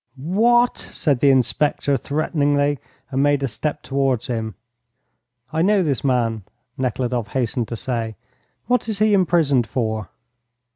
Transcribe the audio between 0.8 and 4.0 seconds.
said the inspector threateningly, and made a step